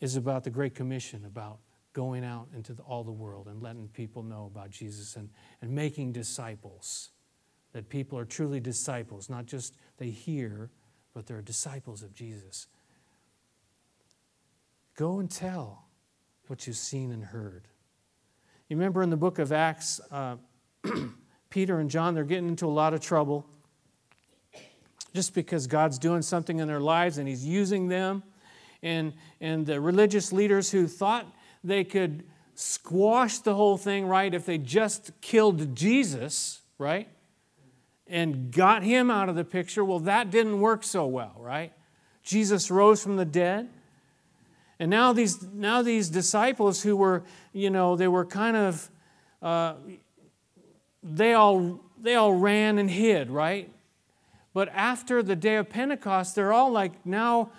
[0.00, 1.58] Is about the Great Commission, about
[1.92, 5.28] going out into the, all the world and letting people know about Jesus and,
[5.60, 7.10] and making disciples.
[7.72, 10.70] That people are truly disciples, not just they hear,
[11.14, 12.66] but they're disciples of Jesus.
[14.96, 15.86] Go and tell
[16.48, 17.68] what you've seen and heard.
[18.68, 20.36] You remember in the book of Acts, uh,
[21.50, 23.46] Peter and John, they're getting into a lot of trouble
[25.14, 28.22] just because God's doing something in their lives and He's using them.
[28.82, 31.26] And, and the religious leaders who thought
[31.62, 37.08] they could squash the whole thing, right, if they just killed Jesus, right,
[38.06, 41.72] and got him out of the picture, well, that didn't work so well, right?
[42.22, 43.68] Jesus rose from the dead.
[44.78, 48.90] And now these, now these disciples who were, you know, they were kind of,
[49.40, 49.74] uh,
[51.02, 53.70] they, all, they all ran and hid, right?
[54.54, 57.50] But after the day of Pentecost, they're all like now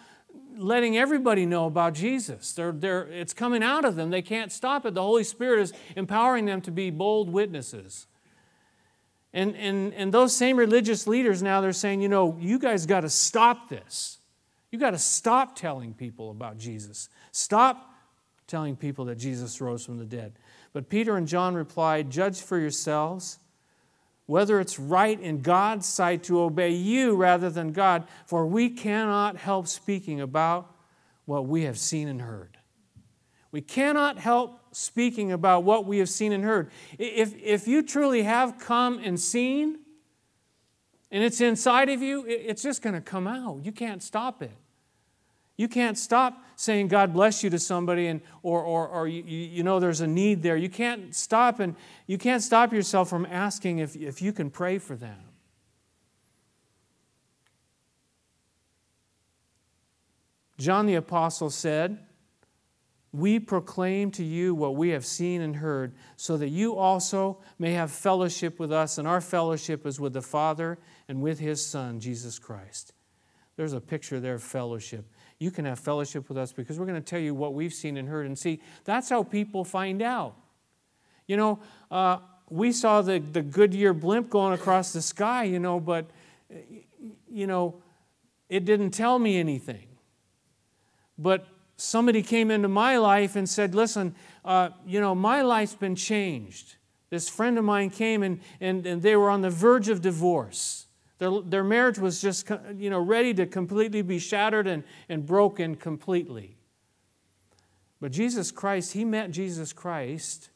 [0.56, 2.54] letting everybody know about Jesus.
[2.54, 4.10] They're, they're, it's coming out of them.
[4.10, 4.94] They can't stop it.
[4.94, 8.08] The Holy Spirit is empowering them to be bold witnesses.
[9.34, 13.02] And, and, and those same religious leaders now, they're saying, you know, you guys got
[13.02, 14.20] to stop this.
[14.72, 17.10] You got to stop telling people about Jesus.
[17.32, 17.92] Stop
[18.48, 20.34] telling people that Jesus rose from the dead.
[20.72, 23.40] But Peter and John replied, Judge for yourselves
[24.26, 29.38] whether it's right in God's sight to obey you rather than God, for we cannot
[29.38, 30.74] help speaking about
[31.26, 32.58] what we have seen and heard.
[33.52, 36.70] We cannot help speaking about what we have seen and heard.
[36.98, 39.80] If, if you truly have come and seen,
[41.12, 43.64] and it's inside of you, it's just going to come out.
[43.64, 44.52] You can't stop it.
[45.56, 49.64] You can't stop saying God bless you to somebody and or, or, or you, you
[49.64, 50.58] know there's a need there.
[50.58, 51.76] You can't stop and
[52.08, 55.20] you can't stop yourself from asking if, if you can pray for them.
[60.58, 62.00] John the Apostle said,
[63.14, 67.74] We proclaim to you what we have seen and heard, so that you also may
[67.74, 72.00] have fellowship with us, and our fellowship is with the Father and with his Son,
[72.00, 72.92] Jesus Christ.
[73.56, 75.06] There's a picture there of fellowship.
[75.38, 77.98] You can have fellowship with us because we're going to tell you what we've seen
[77.98, 78.26] and heard.
[78.26, 80.36] And see, that's how people find out.
[81.28, 81.60] You know,
[81.92, 82.18] uh,
[82.50, 86.10] we saw the, the Goodyear blimp going across the sky, you know, but,
[87.30, 87.76] you know,
[88.50, 89.88] it didn't tell me anything.
[91.18, 91.46] But
[91.78, 96.76] somebody came into my life and said, Listen, uh, you know, my life's been changed.
[97.10, 100.88] This friend of mine came and, and, and they were on the verge of divorce.
[101.20, 105.76] Their, their marriage was just you know, ready to completely be shattered and, and broken
[105.76, 106.58] completely.
[108.02, 110.50] But Jesus Christ, he met Jesus Christ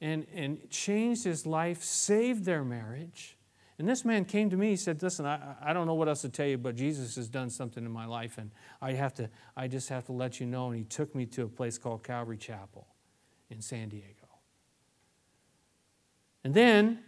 [0.00, 3.36] and, and changed his life, saved their marriage.
[3.80, 6.20] And this man came to me, he said, Listen, I, I don't know what else
[6.20, 8.50] to tell you, but Jesus has done something in my life, and
[8.82, 10.66] I, have to, I just have to let you know.
[10.66, 12.86] And he took me to a place called Calvary Chapel
[13.48, 14.28] in San Diego.
[16.44, 16.98] And then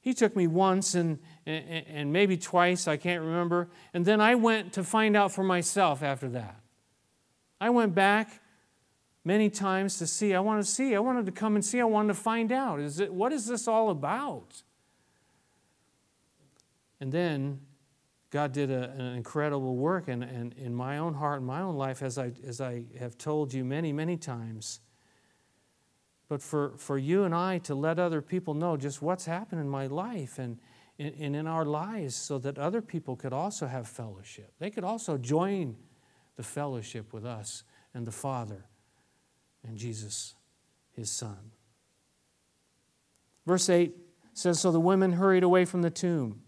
[0.00, 3.68] he took me once and, and, and maybe twice, I can't remember.
[3.92, 6.60] And then I went to find out for myself after that.
[7.60, 8.40] I went back
[9.24, 10.36] many times to see.
[10.36, 10.94] I wanted to see.
[10.94, 11.80] I wanted to come and see.
[11.80, 12.78] I wanted to find out.
[12.78, 14.62] Is it, what is this all about?
[17.02, 17.58] And then
[18.30, 21.74] God did a, an incredible work in, in, in my own heart and my own
[21.74, 24.78] life, as I, as I have told you many, many times.
[26.28, 29.68] But for, for you and I to let other people know just what's happened in
[29.68, 30.60] my life and,
[30.96, 34.52] and in our lives so that other people could also have fellowship.
[34.60, 35.74] They could also join
[36.36, 38.66] the fellowship with us and the Father
[39.66, 40.36] and Jesus,
[40.92, 41.50] his Son.
[43.44, 43.92] Verse 8
[44.34, 46.41] says So the women hurried away from the tomb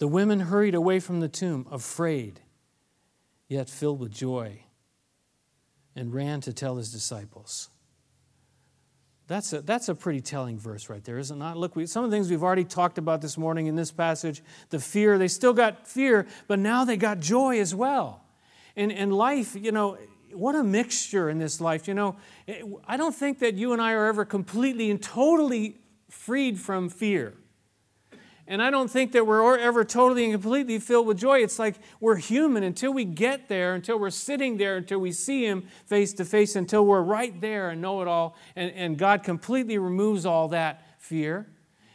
[0.00, 2.40] The women hurried away from the tomb, afraid,
[3.48, 4.64] yet filled with joy,
[5.94, 7.68] and ran to tell his disciples.
[9.26, 11.58] That's a, that's a pretty telling verse right there, is it not?
[11.58, 14.42] Look, we, some of the things we've already talked about this morning in this passage
[14.70, 18.24] the fear, they still got fear, but now they got joy as well.
[18.76, 19.98] And, and life, you know,
[20.32, 21.86] what a mixture in this life.
[21.86, 22.16] You know,
[22.88, 25.76] I don't think that you and I are ever completely and totally
[26.08, 27.34] freed from fear.
[28.50, 31.38] And I don't think that we're ever totally and completely filled with joy.
[31.38, 35.46] It's like we're human until we get there, until we're sitting there, until we see
[35.46, 38.36] Him face to face, until we're right there and know it all.
[38.56, 41.46] And, and God completely removes all that fear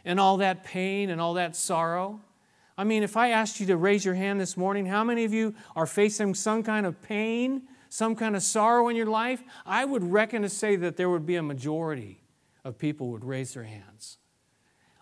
[0.06, 2.22] and all that pain and all that sorrow.
[2.78, 5.34] I mean, if I asked you to raise your hand this morning, how many of
[5.34, 9.44] you are facing some kind of pain, some kind of sorrow in your life?
[9.66, 12.24] I would reckon to say that there would be a majority
[12.64, 14.20] of people would raise their hands.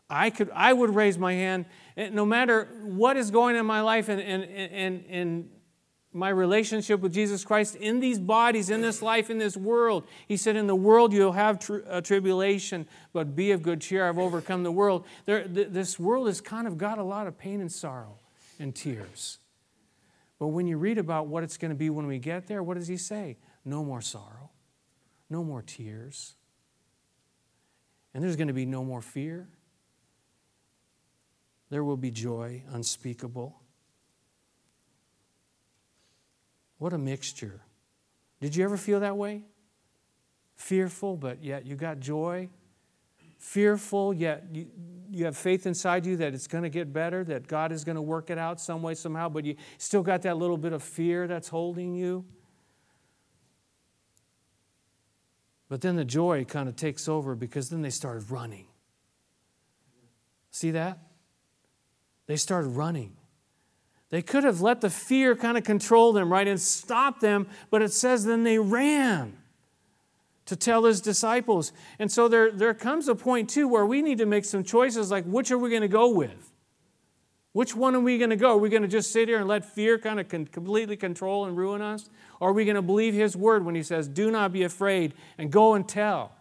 [0.10, 3.82] I, could, I would raise my hand no matter what is going on in my
[3.82, 5.50] life and, and, and, and
[6.14, 10.06] my relationship with Jesus Christ in these bodies, in this life, in this world.
[10.28, 14.08] He said, In the world you'll have tri- uh, tribulation, but be of good cheer.
[14.08, 15.06] I've overcome the world.
[15.26, 18.20] There, th- this world has kind of got a lot of pain and sorrow
[18.60, 19.40] and tears.
[20.38, 22.78] But when you read about what it's going to be when we get there, what
[22.78, 23.38] does he say?
[23.66, 24.52] No more sorrow,
[25.30, 26.36] no more tears.
[28.14, 29.48] And there's going to be no more fear
[31.74, 33.60] there will be joy unspeakable.
[36.78, 37.62] What a mixture.
[38.40, 39.42] Did you ever feel that way?
[40.56, 42.50] Fearful, but yet you got joy.
[43.40, 44.68] Fearful, yet you,
[45.10, 47.96] you have faith inside you that it's going to get better, that God is going
[47.96, 50.84] to work it out some way, somehow, but you still got that little bit of
[50.84, 52.24] fear that's holding you.
[55.70, 58.68] But then the joy kind of takes over because then they started running.
[60.52, 61.00] See that?
[62.28, 63.16] They started running.
[64.10, 67.82] They could have let the fear kind of control them, right, and stop them, but
[67.82, 69.38] it says then they ran
[70.46, 71.72] to tell his disciples.
[72.00, 75.10] And so there, there comes a point, too, where we need to make some choices
[75.10, 76.52] like which are we going to go with?
[77.54, 78.52] Which one are we going to go?
[78.52, 81.46] Are we going to just sit here and let fear kind of con- completely control
[81.46, 82.10] and ruin us?
[82.40, 85.14] Or are we going to believe his word when he says, Do not be afraid
[85.38, 86.34] and go and tell?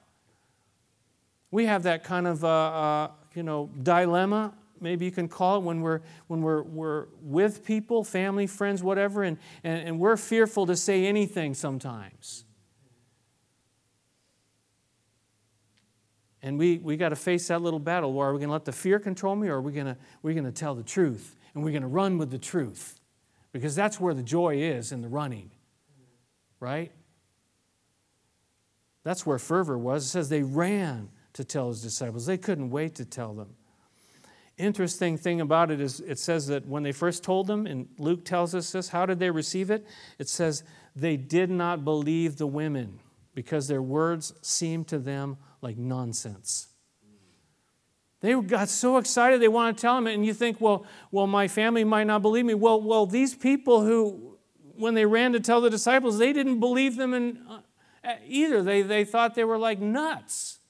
[1.51, 5.63] We have that kind of, uh, uh, you know, dilemma maybe you can call it
[5.63, 10.67] when we're when we're, we're with people family friends whatever and, and, and we're fearful
[10.67, 12.45] to say anything sometimes
[16.43, 18.13] And we, we got to face that little battle.
[18.13, 20.45] Well, are we going to let the fear control me or are we going going
[20.45, 21.37] to tell the truth?
[21.55, 23.01] And we're going to run with the truth.
[23.53, 25.51] Because that's where the joy is in the running,
[26.59, 26.91] right?
[29.05, 30.07] That's where fervor was.
[30.07, 33.55] It says they ran to tell his disciples, they couldn't wait to tell them.
[34.59, 38.25] Interesting thing about it is it says that when they first told them, and Luke
[38.25, 39.87] tells us this, how did they receive it?
[40.19, 40.63] It says
[40.95, 43.01] they did not believe the women
[43.35, 46.69] because their words seemed to them like nonsense.
[48.21, 51.49] They got so excited they want to tell him and you think, well, well, my
[51.49, 52.55] family might not believe me.
[52.55, 54.39] Well, well, these people who,
[54.77, 58.63] when they ran to tell the disciples, they didn't believe them in, uh, either.
[58.63, 60.61] They, they thought they were like nuts.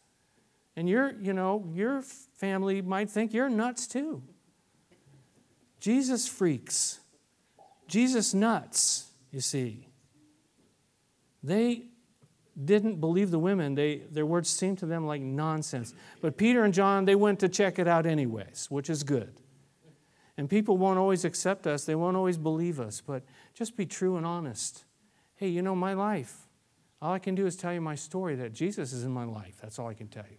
[0.76, 2.02] And you're, you know, your
[2.42, 4.20] family might think you're nuts too.
[5.78, 6.98] Jesus freaks.
[7.86, 9.86] Jesus nuts, you see.
[11.40, 11.84] They
[12.64, 13.76] didn't believe the women.
[13.76, 15.94] They, their words seemed to them like nonsense.
[16.20, 19.34] But Peter and John, they went to check it out anyways, which is good.
[20.36, 23.22] And people won't always accept us, they won't always believe us, but
[23.54, 24.84] just be true and honest.
[25.36, 26.48] Hey, you know, my life,
[27.00, 29.58] all I can do is tell you my story that Jesus is in my life.
[29.62, 30.38] That's all I can tell you.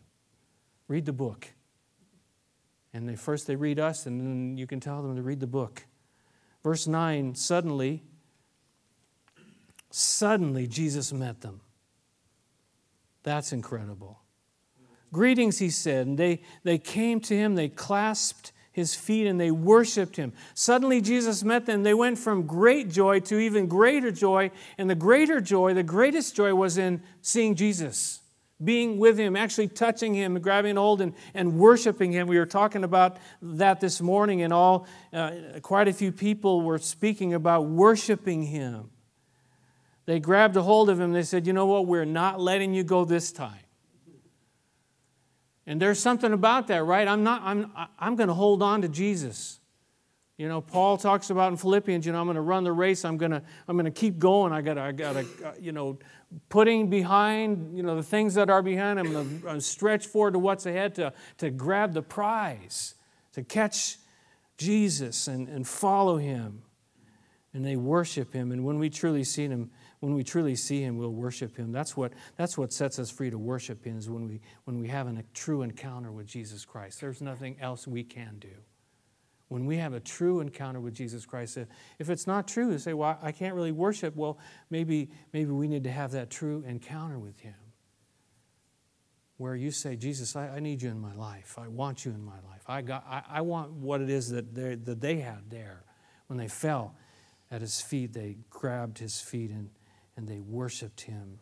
[0.89, 1.47] Read the book.
[2.93, 5.47] And they, first they read us, and then you can tell them to read the
[5.47, 5.86] book.
[6.63, 8.03] Verse 9 suddenly,
[9.89, 11.62] suddenly Jesus met them.
[13.23, 14.19] That's incredible.
[15.12, 16.08] Greetings, he said.
[16.08, 20.34] And they, they came to him, they clasped his feet, and they worshiped him.
[20.56, 21.84] Suddenly, Jesus met them.
[21.84, 24.49] They went from great joy to even greater joy.
[24.79, 28.21] And the greater joy, the greatest joy, was in seeing Jesus,
[28.63, 32.28] being with him, actually touching him, grabbing hold, and, and worshiping him.
[32.28, 36.78] We were talking about that this morning, and all uh, quite a few people were
[36.78, 38.89] speaking about worshiping him.
[40.06, 41.13] They grabbed a hold of him.
[41.13, 41.88] They said, You know what?
[41.88, 43.60] We're not letting you go this time.
[45.65, 47.08] And there's something about that, right?
[47.08, 49.62] I'm, not, I'm, I'm going to hold on to Jesus.
[50.38, 53.06] You know, Paul talks about in Philippians, you know, I'm going to run the race.
[53.06, 54.52] I'm going to, I'm going to keep going.
[54.52, 55.99] I got to, I got to, uh, you know,
[56.50, 59.00] putting behind, you know, the things that are behind.
[59.00, 62.96] I'm to uh, stretch forward to what's ahead to, to grab the prize,
[63.34, 63.98] to catch
[64.58, 66.63] Jesus and, and follow him.
[67.54, 68.52] And they worship him.
[68.52, 69.69] And when we truly see him,
[70.00, 71.72] when we truly see him, we'll worship him.
[71.72, 74.88] That's what, that's what sets us free to worship him is when we, when we
[74.88, 77.00] have a true encounter with Jesus Christ.
[77.00, 78.50] There's nothing else we can do.
[79.53, 81.59] When we have a true encounter with Jesus Christ,
[81.99, 84.15] if it's not true, you say, well, I can't really worship.
[84.15, 84.39] Well,
[84.71, 87.53] maybe, maybe we need to have that true encounter with him
[89.37, 91.59] where you say, Jesus, I, I, need you in my life.
[91.59, 92.63] I want you in my life.
[92.67, 95.83] I, got, I, I want what it is that, that they had there.
[96.27, 96.95] When they fell
[97.51, 99.69] at his feet, they grabbed his feet and
[100.15, 101.39] and they worshiped him.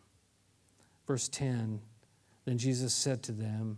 [1.08, 1.82] Verse 10
[2.46, 3.78] Then Jesus said to them,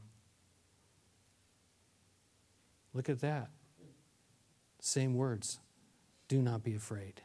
[2.93, 3.49] Look at that.
[4.85, 5.59] Same words.
[6.27, 7.21] Do not be afraid.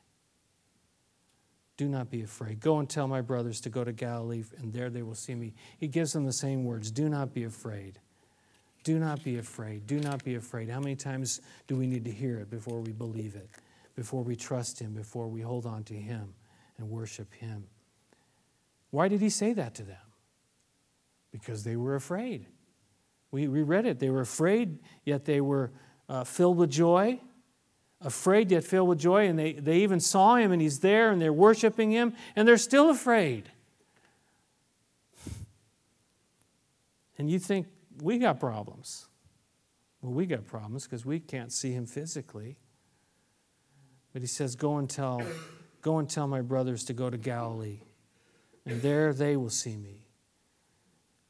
[1.76, 2.60] Do not be afraid.
[2.60, 5.54] Go and tell my brothers to go to Galilee, and there they will see me.
[5.78, 6.90] He gives them the same words.
[6.90, 8.00] Do not be afraid.
[8.84, 9.86] Do not be afraid.
[9.86, 10.68] Do not be afraid.
[10.68, 13.48] How many times do we need to hear it before we believe it,
[13.94, 16.34] before we trust Him, before we hold on to Him?
[16.78, 17.64] and worship Him.
[18.90, 19.96] Why did He say that to them?
[21.30, 22.46] Because they were afraid.
[23.30, 23.98] We, we read it.
[23.98, 25.72] They were afraid, yet they were
[26.08, 27.20] uh, filled with joy.
[28.00, 29.26] Afraid, yet filled with joy.
[29.26, 32.56] And they, they even saw Him, and He's there, and they're worshiping Him, and they're
[32.56, 33.50] still afraid.
[37.18, 37.66] And you think,
[38.00, 39.08] we got problems.
[40.00, 42.58] Well, we got problems because we can't see Him physically.
[44.12, 45.22] But He says, Go and tell
[45.80, 47.80] Go and tell my brothers to go to Galilee,
[48.66, 50.06] and there they will see me.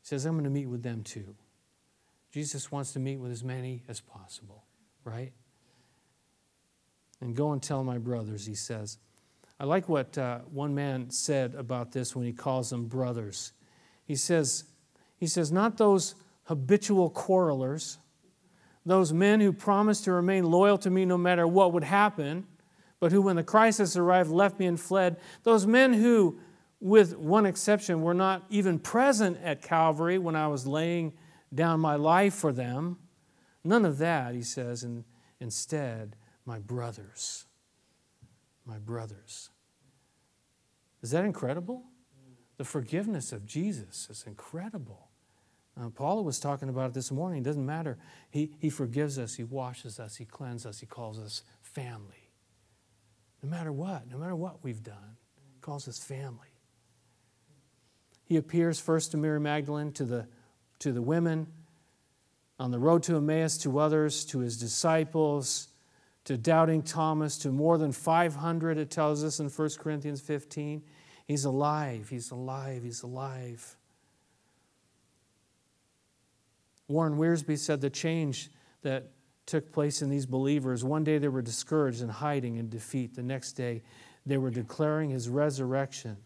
[0.01, 1.35] He says, I'm going to meet with them too.
[2.33, 4.65] Jesus wants to meet with as many as possible,
[5.05, 5.33] right?
[7.21, 8.99] And go and tell my brothers, he says.
[9.59, 13.53] I like what uh, one man said about this when he calls them brothers.
[14.05, 14.65] He says,
[15.17, 17.99] he says, not those habitual quarrelers,
[18.87, 22.47] those men who promised to remain loyal to me no matter what would happen
[23.01, 25.17] but who, when the crisis arrived, left me and fled.
[25.45, 26.41] Those men who,
[26.81, 31.13] with one exception, were not even present at Calvary when I was laying
[31.55, 32.99] down my life for them.
[33.63, 35.05] None of that, he says, and
[35.41, 36.17] instead,
[36.49, 37.45] my brothers.
[38.65, 39.51] My brothers.
[41.03, 41.83] Is that incredible?
[42.57, 45.09] The forgiveness of Jesus is incredible.
[45.79, 47.43] Uh, Paula was talking about it this morning.
[47.43, 47.99] It doesn't matter.
[48.31, 52.31] He, he forgives us, He washes us, He cleanses us, He calls us family.
[53.43, 55.19] No matter what, no matter what we've done,
[55.55, 56.49] He calls us family.
[58.25, 60.27] He appears first to Mary Magdalene, to the
[60.81, 61.49] to the women,
[62.59, 65.69] on the road to Emmaus, to others, to his disciples,
[66.29, 70.83] to doubting Thomas, to more than 500, it tells us in 1 Corinthians 15.
[71.25, 73.79] He's alive, he's alive, he's alive.
[76.87, 78.51] Warren Wiersbe said the change
[78.83, 79.09] that
[79.47, 83.23] took place in these believers one day they were discouraged and hiding in defeat, the
[83.23, 83.83] next day
[84.27, 86.19] they were declaring his resurrection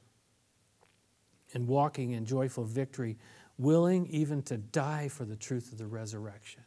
[1.54, 3.16] and walking in joyful victory,
[3.56, 6.64] willing even to die for the truth of the resurrection.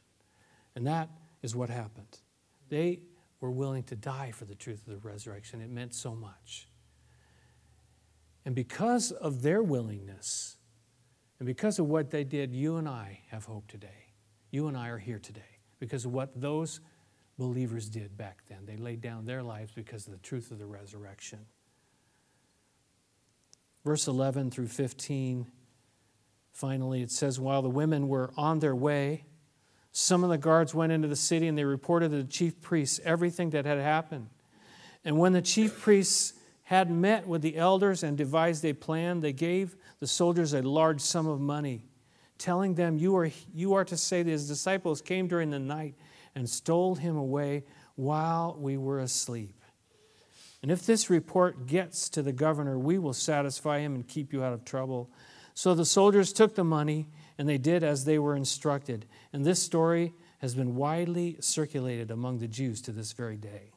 [0.73, 1.09] And that
[1.43, 2.19] is what happened.
[2.69, 3.01] They
[3.39, 5.61] were willing to die for the truth of the resurrection.
[5.61, 6.67] It meant so much.
[8.45, 10.57] And because of their willingness,
[11.39, 14.13] and because of what they did, you and I have hope today.
[14.51, 16.79] You and I are here today because of what those
[17.37, 18.59] believers did back then.
[18.65, 21.39] They laid down their lives because of the truth of the resurrection.
[23.83, 25.45] Verse 11 through 15,
[26.53, 29.25] finally, it says, While the women were on their way,
[29.97, 32.99] some of the guards went into the city and they reported to the chief priests
[33.05, 34.27] everything that had happened.
[35.05, 36.33] And when the chief priests
[36.63, 40.99] had met with the elders and devised a plan, they gave the soldiers a large
[40.99, 41.85] sum of money,
[42.37, 45.95] telling them, You are, you are to say that his disciples came during the night
[46.35, 47.63] and stole him away
[47.95, 49.55] while we were asleep.
[50.61, 54.43] And if this report gets to the governor, we will satisfy him and keep you
[54.43, 55.09] out of trouble.
[55.53, 57.07] So the soldiers took the money,
[57.37, 59.05] and they did as they were instructed.
[59.33, 63.71] And this story has been widely circulated among the Jews to this very day.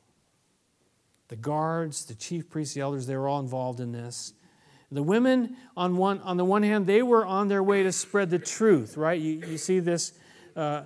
[1.28, 4.32] The guards, the chief priests, the elders, they were all involved in this.
[4.90, 8.30] The women, on, one, on the one hand, they were on their way to spread
[8.30, 9.20] the truth, right?
[9.20, 10.12] You, you see this.
[10.56, 10.82] Uh,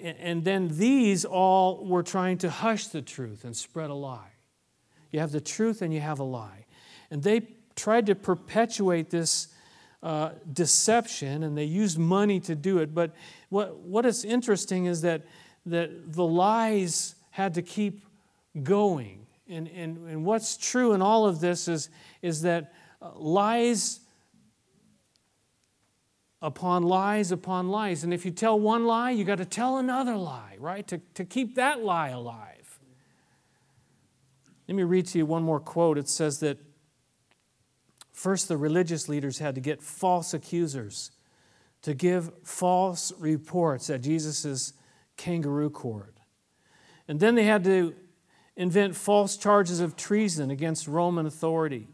[0.00, 4.32] and then these all were trying to hush the truth and spread a lie.
[5.10, 6.66] You have the truth and you have a lie.
[7.10, 7.42] And they
[7.76, 9.53] tried to perpetuate this
[10.04, 12.94] uh, deception and they used money to do it.
[12.94, 13.12] But
[13.48, 15.22] what, what is interesting is that,
[15.64, 18.04] that the lies had to keep
[18.62, 19.26] going.
[19.48, 21.88] And, and, and what's true in all of this is,
[22.20, 24.00] is that uh, lies
[26.42, 28.04] upon lies upon lies.
[28.04, 30.86] And if you tell one lie, you got to tell another lie, right?
[30.88, 32.78] To, to keep that lie alive.
[34.68, 35.96] Let me read to you one more quote.
[35.96, 36.58] It says that
[38.14, 41.10] first the religious leaders had to get false accusers
[41.82, 44.72] to give false reports at Jesus'
[45.18, 46.16] kangaroo court.
[47.06, 47.94] And then they had to
[48.56, 51.88] invent false charges of treason against Roman authority.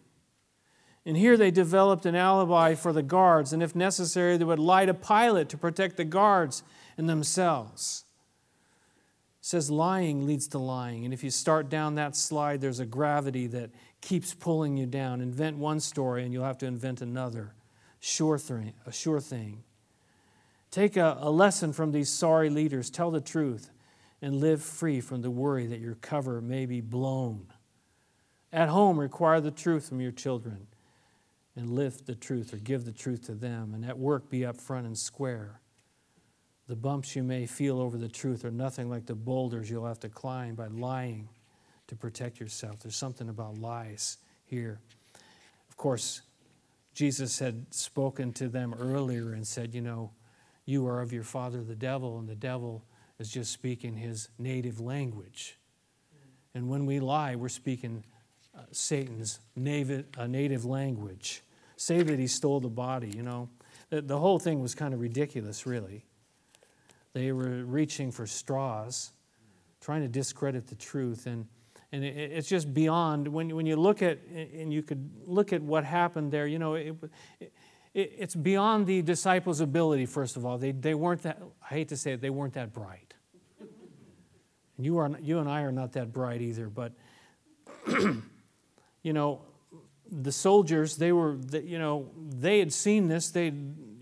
[1.04, 4.86] And here they developed an alibi for the guards, and if necessary, they would lie
[4.86, 6.62] to Pilate to protect the guards
[6.98, 8.04] and themselves
[9.40, 11.04] says lying leads to lying.
[11.04, 13.70] And if you start down that slide, there's a gravity that
[14.00, 15.20] keeps pulling you down.
[15.20, 17.54] Invent one story and you'll have to invent another.
[18.00, 19.62] Sure thing, a sure thing.
[20.70, 22.90] Take a, a lesson from these sorry leaders.
[22.90, 23.70] Tell the truth
[24.22, 27.46] and live free from the worry that your cover may be blown.
[28.52, 30.66] At home, require the truth from your children
[31.56, 33.74] and lift the truth or give the truth to them.
[33.74, 35.60] And at work, be upfront and square.
[36.68, 40.00] The bumps you may feel over the truth are nothing like the boulders you'll have
[40.00, 41.28] to climb by lying
[41.90, 42.78] to protect yourself.
[42.78, 44.78] There's something about lies here.
[45.68, 46.22] Of course,
[46.94, 50.12] Jesus had spoken to them earlier and said, You know,
[50.66, 52.84] you are of your father the devil, and the devil
[53.18, 55.58] is just speaking his native language.
[56.54, 58.04] And when we lie, we're speaking
[58.56, 61.42] uh, Satan's native, uh, native language.
[61.76, 63.48] Say that he stole the body, you know.
[63.88, 66.04] The, the whole thing was kind of ridiculous, really.
[67.14, 69.10] They were reaching for straws,
[69.80, 71.26] trying to discredit the truth.
[71.26, 71.46] And,
[71.92, 75.62] and it, it's just beyond, when, when you look at, and you could look at
[75.62, 76.96] what happened there, you know, it,
[77.40, 77.52] it,
[77.94, 80.58] it's beyond the disciples' ability, first of all.
[80.58, 83.14] They, they weren't that, I hate to say it, they weren't that bright.
[83.58, 86.92] And you, are, you and I are not that bright either, but,
[89.02, 89.42] you know,
[90.10, 93.30] the soldiers, they were, you know, they had seen this.
[93.30, 93.52] They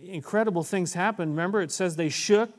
[0.02, 1.32] incredible things happened.
[1.32, 2.50] Remember, it says they shook.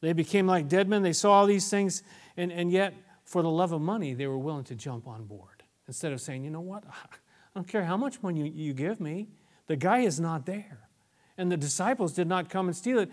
[0.00, 1.02] They became like dead men.
[1.02, 2.02] They saw all these things,
[2.36, 2.94] and, and yet,
[3.26, 6.44] for the love of money, they were willing to jump on board instead of saying,
[6.44, 7.18] you know what, I
[7.54, 9.28] don't care how much money you, give me,
[9.66, 10.88] the guy is not there.
[11.36, 13.10] And the disciples did not come and steal it.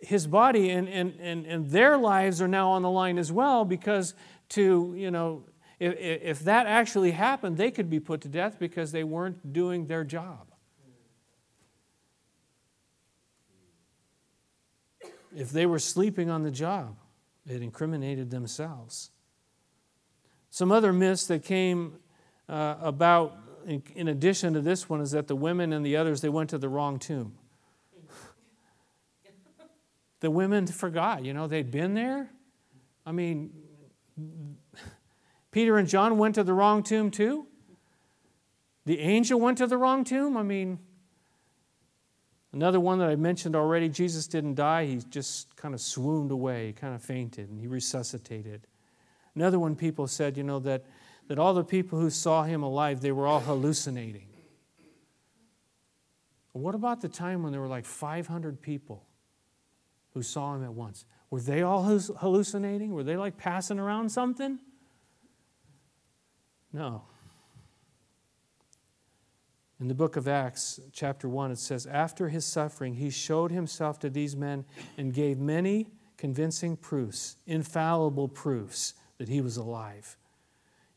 [0.00, 3.64] His body and, and, and, and their lives are now on the line as well
[3.64, 4.14] because
[4.50, 5.44] to, you know,
[5.78, 9.86] if, if that actually happened, they could be put to death because they weren't doing
[9.86, 10.50] their job.
[15.34, 16.96] if they were sleeping on the job,
[17.48, 19.10] it incriminated themselves.
[20.50, 21.94] Some other myths that came
[22.48, 23.36] uh, about
[23.66, 26.50] in, in, addition to this one is that the women and the others they went
[26.50, 27.34] to the wrong tomb.
[30.20, 31.24] the women forgot.
[31.24, 32.30] You know, they'd been there.
[33.06, 33.52] I mean,
[35.52, 37.46] Peter and John went to the wrong tomb too.
[38.86, 40.36] The angel went to the wrong tomb.
[40.36, 40.80] I mean,
[42.52, 46.68] another one that I mentioned already Jesus didn't die, he just kind of swooned away,
[46.68, 48.66] he kind of fainted, and he resuscitated.
[49.34, 50.84] Another one, people said, you know, that,
[51.28, 54.26] that all the people who saw him alive, they were all hallucinating.
[56.52, 59.06] What about the time when there were like 500 people
[60.14, 61.04] who saw him at once?
[61.30, 62.92] Were they all hallucinating?
[62.92, 64.58] Were they like passing around something?
[66.72, 67.02] No.
[69.80, 73.98] In the book of Acts, chapter 1, it says, After his suffering, he showed himself
[74.00, 74.64] to these men
[74.98, 75.86] and gave many
[76.18, 80.16] convincing proofs, infallible proofs, that he was alive.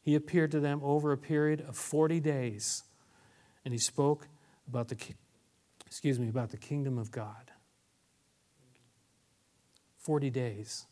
[0.01, 2.83] He appeared to them over a period of 40 days,
[3.65, 4.29] and he spoke
[4.65, 4.95] about the,
[5.85, 7.51] excuse me, about the kingdom of God.
[9.97, 10.85] 40 days,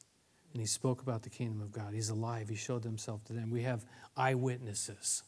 [0.52, 1.94] and he spoke about the kingdom of God.
[1.94, 2.50] He's alive.
[2.50, 3.50] He showed himself to them.
[3.50, 3.86] We have
[4.18, 5.24] eyewitnesses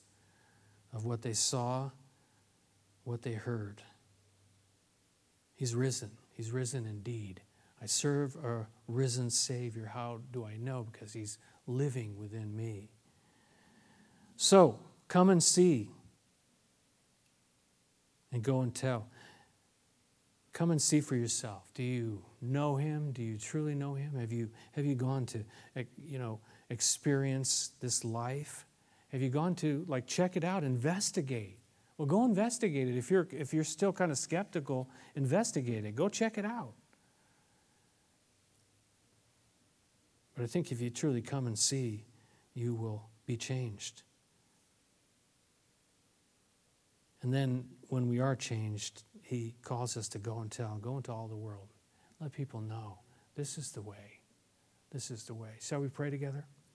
[0.92, 1.92] of what they saw,
[3.06, 3.82] what they heard.
[5.56, 6.12] He's risen.
[6.34, 7.44] He's risen indeed.
[7.82, 9.86] I serve a risen Savior.
[9.94, 10.86] How do I know?
[10.92, 11.38] Because He's
[11.68, 12.90] living within me.
[14.36, 15.90] So, come and see
[18.32, 19.08] and go and tell.
[20.52, 21.72] Come and see for yourself.
[21.74, 23.12] Do you know him?
[23.12, 24.16] Do you truly know him?
[24.20, 25.44] Have you, have you gone to,
[26.04, 26.40] you know,
[26.70, 28.66] experience this life?
[29.12, 31.60] Have you gone to, like, check it out, investigate?
[31.98, 32.98] Well, go investigate it.
[32.98, 35.96] If you're, if you're still kind of skeptical, investigate it.
[35.96, 36.74] Go check it out.
[40.36, 42.06] But I think if you truly come and see,
[42.54, 44.04] you will be changed.
[47.22, 51.12] And then when we are changed, he calls us to go and tell, go into
[51.12, 51.70] all the world.
[52.20, 53.00] Let people know
[53.36, 54.20] this is the way.
[54.92, 55.52] This is the way.
[55.60, 56.46] Shall we pray together?